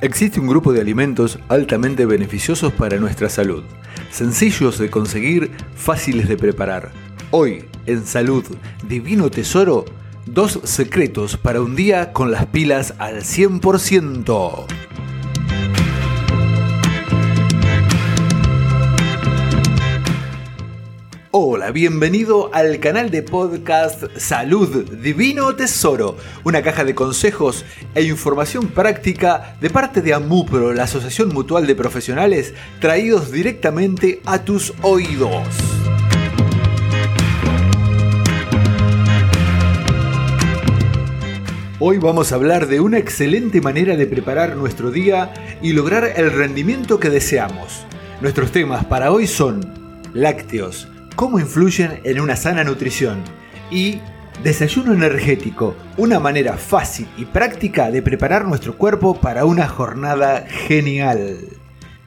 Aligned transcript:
Existe 0.00 0.38
un 0.38 0.46
grupo 0.46 0.72
de 0.72 0.80
alimentos 0.80 1.40
altamente 1.48 2.06
beneficiosos 2.06 2.72
para 2.72 2.98
nuestra 2.98 3.28
salud, 3.28 3.64
sencillos 4.12 4.78
de 4.78 4.90
conseguir, 4.90 5.50
fáciles 5.74 6.28
de 6.28 6.36
preparar. 6.36 6.92
Hoy, 7.32 7.64
en 7.86 8.06
Salud 8.06 8.44
Divino 8.86 9.28
Tesoro, 9.28 9.84
dos 10.24 10.60
secretos 10.62 11.36
para 11.36 11.60
un 11.60 11.74
día 11.74 12.12
con 12.12 12.30
las 12.30 12.46
pilas 12.46 12.94
al 12.98 13.22
100%. 13.22 14.66
Hola, 21.30 21.72
bienvenido 21.72 22.50
al 22.54 22.80
canal 22.80 23.10
de 23.10 23.22
podcast 23.22 24.04
Salud 24.16 24.90
Divino 24.92 25.54
Tesoro, 25.54 26.16
una 26.42 26.62
caja 26.62 26.86
de 26.86 26.94
consejos 26.94 27.66
e 27.94 28.02
información 28.04 28.68
práctica 28.68 29.54
de 29.60 29.68
parte 29.68 30.00
de 30.00 30.14
AMUPRO, 30.14 30.72
la 30.72 30.84
Asociación 30.84 31.28
Mutual 31.34 31.66
de 31.66 31.74
Profesionales, 31.74 32.54
traídos 32.80 33.30
directamente 33.30 34.22
a 34.24 34.42
tus 34.42 34.72
oídos. 34.80 35.46
Hoy 41.78 41.98
vamos 41.98 42.32
a 42.32 42.36
hablar 42.36 42.68
de 42.68 42.80
una 42.80 42.96
excelente 42.96 43.60
manera 43.60 43.96
de 43.96 44.06
preparar 44.06 44.56
nuestro 44.56 44.90
día 44.90 45.34
y 45.60 45.74
lograr 45.74 46.10
el 46.16 46.32
rendimiento 46.32 46.98
que 46.98 47.10
deseamos. 47.10 47.84
Nuestros 48.22 48.50
temas 48.50 48.86
para 48.86 49.12
hoy 49.12 49.26
son 49.26 49.60
lácteos, 50.14 50.88
cómo 51.18 51.40
influyen 51.40 52.00
en 52.04 52.20
una 52.20 52.36
sana 52.36 52.62
nutrición 52.62 53.24
y 53.72 53.98
desayuno 54.44 54.92
energético, 54.92 55.74
una 55.96 56.20
manera 56.20 56.56
fácil 56.56 57.08
y 57.16 57.24
práctica 57.24 57.90
de 57.90 58.02
preparar 58.02 58.46
nuestro 58.46 58.78
cuerpo 58.78 59.20
para 59.20 59.44
una 59.44 59.66
jornada 59.66 60.46
genial. 60.46 61.40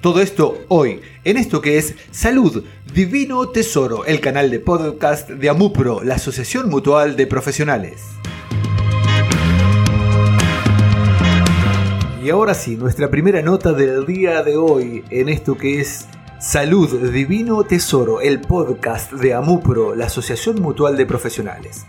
Todo 0.00 0.20
esto 0.20 0.56
hoy, 0.68 1.00
en 1.24 1.36
esto 1.36 1.60
que 1.60 1.78
es 1.78 1.96
Salud 2.12 2.62
Divino 2.94 3.48
Tesoro, 3.48 4.04
el 4.04 4.20
canal 4.20 4.52
de 4.52 4.60
podcast 4.60 5.28
de 5.28 5.48
Amupro, 5.48 6.04
la 6.04 6.14
Asociación 6.14 6.70
Mutual 6.70 7.16
de 7.16 7.26
Profesionales. 7.26 8.02
Y 12.22 12.30
ahora 12.30 12.54
sí, 12.54 12.76
nuestra 12.76 13.10
primera 13.10 13.42
nota 13.42 13.72
del 13.72 14.06
día 14.06 14.44
de 14.44 14.56
hoy, 14.56 15.02
en 15.10 15.28
esto 15.28 15.56
que 15.56 15.80
es 15.80 16.06
Salud 16.42 17.08
Divino 17.12 17.62
Tesoro, 17.62 18.20
el 18.20 18.40
podcast 18.40 19.12
de 19.12 19.32
Amupro, 19.32 19.94
la 19.94 20.06
Asociación 20.06 20.60
Mutual 20.60 20.96
de 20.96 21.06
Profesionales. 21.06 21.86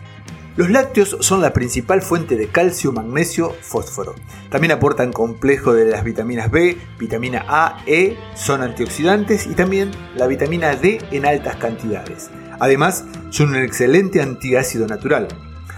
Los 0.56 0.70
lácteos 0.70 1.18
son 1.22 1.42
la 1.42 1.54
principal 1.54 2.04
fuente 2.04 2.36
de 2.36 2.50
calcio, 2.50 2.92
magnesio, 2.92 3.52
fósforo. 3.62 4.14
También 4.52 4.72
aportan 4.72 5.12
complejo 5.12 5.74
de 5.74 5.86
las 5.86 6.04
vitaminas 6.04 6.52
B, 6.52 6.78
vitamina 7.00 7.44
A, 7.48 7.82
E, 7.88 8.16
son 8.36 8.62
antioxidantes 8.62 9.48
y 9.48 9.56
también 9.56 9.90
la 10.14 10.28
vitamina 10.28 10.76
D 10.76 11.00
en 11.10 11.26
altas 11.26 11.56
cantidades. 11.56 12.30
Además, 12.60 13.06
son 13.32 13.50
un 13.50 13.56
excelente 13.56 14.22
antiácido 14.22 14.86
natural. 14.86 15.30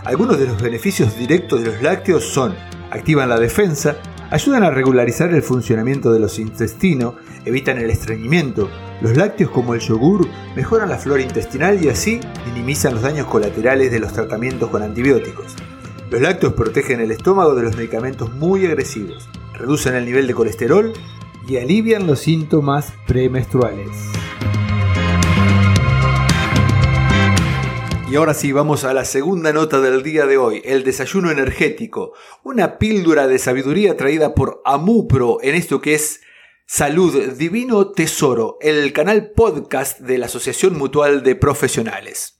Algunos 0.03 0.37
de 0.37 0.47
los 0.47 0.61
beneficios 0.61 1.17
directos 1.17 1.61
de 1.61 1.67
los 1.71 1.81
lácteos 1.81 2.25
son 2.25 2.53
activan 2.91 3.29
la 3.29 3.39
defensa, 3.39 3.95
ayudan 4.31 4.63
a 4.63 4.71
regularizar 4.71 5.33
el 5.33 5.41
funcionamiento 5.41 6.11
de 6.11 6.19
los 6.19 6.39
intestinos, 6.39 7.15
evitan 7.45 7.77
el 7.77 7.89
estreñimiento. 7.89 8.69
Los 9.01 9.15
lácteos 9.17 9.51
como 9.51 9.73
el 9.73 9.81
yogur 9.81 10.27
mejoran 10.55 10.89
la 10.89 10.97
flora 10.97 11.21
intestinal 11.21 11.83
y 11.83 11.89
así 11.89 12.19
minimizan 12.45 12.93
los 12.93 13.03
daños 13.03 13.27
colaterales 13.27 13.91
de 13.91 13.99
los 13.99 14.13
tratamientos 14.13 14.69
con 14.69 14.83
antibióticos. 14.83 15.55
Los 16.09 16.21
lácteos 16.21 16.53
protegen 16.53 17.01
el 17.01 17.11
estómago 17.11 17.55
de 17.55 17.63
los 17.63 17.75
medicamentos 17.75 18.33
muy 18.33 18.65
agresivos, 18.65 19.27
reducen 19.53 19.95
el 19.95 20.05
nivel 20.05 20.27
de 20.27 20.33
colesterol 20.33 20.93
y 21.47 21.57
alivian 21.57 22.07
los 22.07 22.19
síntomas 22.19 22.93
premenstruales. 23.07 24.14
Y 28.15 28.17
ahora 28.17 28.33
sí, 28.33 28.53
vamos 28.53 28.85
a 28.85 28.93
la 28.93 29.03
segunda 29.03 29.51
nota 29.51 29.81
del 29.81 30.01
día 30.01 30.25
de 30.25 30.37
hoy, 30.37 30.61
el 30.63 30.85
desayuno 30.85 31.31
energético, 31.31 32.13
una 32.43 32.77
píldora 32.77 33.27
de 33.27 33.37
sabiduría 33.37 33.97
traída 33.97 34.33
por 34.33 34.61
Amupro 34.63 35.39
en 35.41 35.53
esto 35.53 35.81
que 35.81 35.95
es 35.95 36.21
Salud 36.65 37.33
Divino 37.33 37.91
Tesoro, 37.91 38.57
el 38.61 38.93
canal 38.93 39.31
podcast 39.31 39.99
de 39.99 40.17
la 40.17 40.27
Asociación 40.27 40.77
Mutual 40.77 41.23
de 41.23 41.35
Profesionales. 41.35 42.34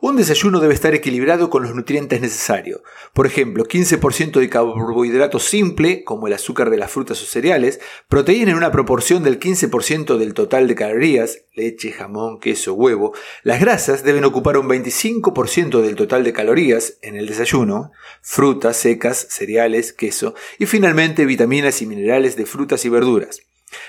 Un 0.00 0.16
desayuno 0.16 0.60
debe 0.60 0.74
estar 0.74 0.94
equilibrado 0.94 1.50
con 1.50 1.62
los 1.62 1.74
nutrientes 1.74 2.20
necesarios. 2.20 2.82
Por 3.12 3.26
ejemplo, 3.26 3.64
15% 3.64 4.38
de 4.38 4.48
carbohidrato 4.48 5.38
simple, 5.38 6.04
como 6.04 6.26
el 6.26 6.34
azúcar 6.34 6.70
de 6.70 6.76
las 6.76 6.90
frutas 6.90 7.22
o 7.22 7.26
cereales, 7.26 7.80
proteína 8.08 8.50
en 8.50 8.56
una 8.56 8.70
proporción 8.70 9.22
del 9.22 9.40
15% 9.40 10.18
del 10.18 10.34
total 10.34 10.68
de 10.68 10.74
calorías, 10.74 11.44
leche, 11.54 11.92
jamón, 11.92 12.38
queso, 12.38 12.74
huevo. 12.74 13.14
Las 13.42 13.60
grasas 13.60 14.04
deben 14.04 14.24
ocupar 14.24 14.58
un 14.58 14.68
25% 14.68 15.80
del 15.80 15.96
total 15.96 16.24
de 16.24 16.32
calorías 16.32 16.98
en 17.02 17.16
el 17.16 17.26
desayuno, 17.26 17.90
frutas 18.20 18.76
secas, 18.76 19.26
cereales, 19.30 19.92
queso 19.92 20.34
y 20.58 20.66
finalmente 20.66 21.24
vitaminas 21.24 21.80
y 21.82 21.86
minerales 21.86 22.36
de 22.36 22.46
frutas 22.46 22.84
y 22.84 22.88
verduras. 22.88 23.40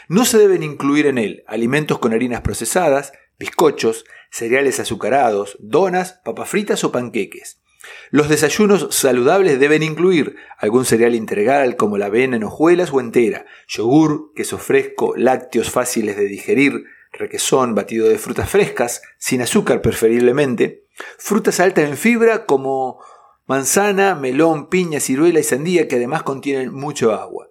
No 0.07 0.25
se 0.25 0.37
deben 0.37 0.63
incluir 0.63 1.05
en 1.05 1.17
él 1.17 1.43
alimentos 1.47 1.99
con 1.99 2.13
harinas 2.13 2.41
procesadas, 2.41 3.11
bizcochos, 3.39 4.05
cereales 4.31 4.79
azucarados, 4.79 5.57
donas, 5.59 6.19
papas 6.23 6.49
fritas 6.49 6.83
o 6.83 6.91
panqueques. 6.91 7.61
Los 8.09 8.29
desayunos 8.29 8.87
saludables 8.91 9.59
deben 9.59 9.83
incluir 9.83 10.35
algún 10.57 10.85
cereal 10.85 11.15
integral 11.15 11.75
como 11.75 11.97
la 11.97 12.07
avena 12.07 12.37
en 12.37 12.43
hojuelas 12.43 12.91
o 12.91 12.99
entera, 12.99 13.45
yogur, 13.67 14.33
queso 14.35 14.57
fresco, 14.57 15.13
lácteos 15.15 15.71
fáciles 15.71 16.17
de 16.17 16.25
digerir, 16.25 16.85
requesón, 17.11 17.75
batido 17.75 18.07
de 18.07 18.17
frutas 18.17 18.49
frescas, 18.49 19.01
sin 19.17 19.41
azúcar 19.41 19.81
preferiblemente, 19.81 20.85
frutas 21.17 21.59
altas 21.59 21.89
en 21.89 21.97
fibra 21.97 22.45
como 22.45 22.99
manzana, 23.45 24.15
melón, 24.15 24.69
piña, 24.69 24.99
ciruela 24.99 25.39
y 25.39 25.43
sandía 25.43 25.87
que 25.87 25.95
además 25.95 26.23
contienen 26.23 26.73
mucho 26.73 27.13
agua. 27.13 27.49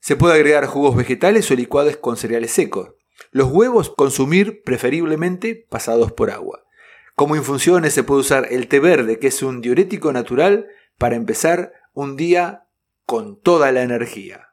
Se 0.00 0.16
puede 0.16 0.34
agregar 0.34 0.66
jugos 0.66 0.96
vegetales 0.96 1.50
o 1.50 1.54
licuados 1.54 1.96
con 1.96 2.16
cereales 2.16 2.52
secos. 2.52 2.94
Los 3.30 3.50
huevos 3.50 3.90
consumir 3.90 4.62
preferiblemente 4.62 5.66
pasados 5.68 6.12
por 6.12 6.30
agua. 6.30 6.64
Como 7.14 7.36
infusiones 7.36 7.92
se 7.92 8.02
puede 8.02 8.20
usar 8.20 8.46
el 8.50 8.68
té 8.68 8.80
verde, 8.80 9.18
que 9.18 9.26
es 9.26 9.42
un 9.42 9.60
diurético 9.60 10.12
natural 10.12 10.68
para 10.98 11.16
empezar 11.16 11.72
un 11.92 12.16
día 12.16 12.64
con 13.04 13.40
toda 13.40 13.72
la 13.72 13.82
energía. 13.82 14.48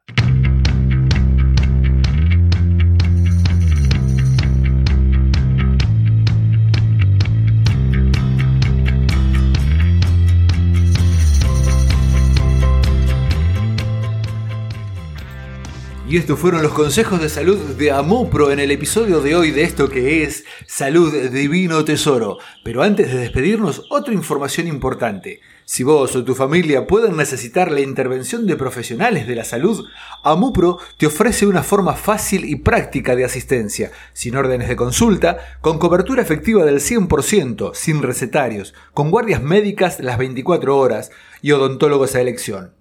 Estos 16.16 16.38
fueron 16.38 16.62
los 16.62 16.72
consejos 16.72 17.20
de 17.20 17.28
salud 17.28 17.58
de 17.58 17.90
Amupro 17.90 18.50
en 18.50 18.58
el 18.58 18.70
episodio 18.70 19.20
de 19.20 19.36
hoy 19.36 19.50
de 19.50 19.64
esto 19.64 19.90
que 19.90 20.22
es 20.22 20.46
Salud 20.66 21.12
Divino 21.28 21.84
Tesoro. 21.84 22.38
Pero 22.64 22.82
antes 22.82 23.12
de 23.12 23.18
despedirnos, 23.18 23.84
otra 23.90 24.14
información 24.14 24.66
importante. 24.66 25.40
Si 25.66 25.82
vos 25.82 26.16
o 26.16 26.24
tu 26.24 26.34
familia 26.34 26.86
pueden 26.86 27.18
necesitar 27.18 27.70
la 27.70 27.82
intervención 27.82 28.46
de 28.46 28.56
profesionales 28.56 29.26
de 29.26 29.34
la 29.34 29.44
salud, 29.44 29.84
Amupro 30.24 30.78
te 30.96 31.04
ofrece 31.04 31.46
una 31.46 31.62
forma 31.62 31.92
fácil 31.92 32.46
y 32.46 32.56
práctica 32.56 33.14
de 33.14 33.26
asistencia, 33.26 33.92
sin 34.14 34.36
órdenes 34.36 34.68
de 34.68 34.76
consulta, 34.76 35.58
con 35.60 35.78
cobertura 35.78 36.22
efectiva 36.22 36.64
del 36.64 36.80
100%, 36.80 37.74
sin 37.74 38.02
recetarios, 38.02 38.72
con 38.94 39.10
guardias 39.10 39.42
médicas 39.42 40.00
las 40.00 40.16
24 40.16 40.78
horas 40.78 41.10
y 41.42 41.52
odontólogos 41.52 42.14
a 42.14 42.22
elección. 42.22 42.72